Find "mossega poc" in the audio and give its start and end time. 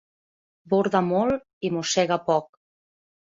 1.75-2.59